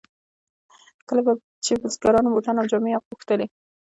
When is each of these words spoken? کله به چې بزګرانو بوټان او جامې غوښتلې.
کله 1.07 1.21
به 1.25 1.31
چې 1.65 1.73
بزګرانو 1.81 2.31
بوټان 2.33 2.55
او 2.59 2.69
جامې 2.71 2.93
غوښتلې. 3.09 3.45